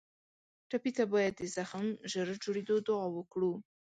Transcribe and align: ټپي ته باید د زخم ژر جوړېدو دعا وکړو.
ټپي 0.69 0.91
ته 0.97 1.03
باید 1.13 1.33
د 1.37 1.41
زخم 1.55 1.85
ژر 2.11 2.27
جوړېدو 2.43 2.75
دعا 2.87 3.07
وکړو. 3.13 3.53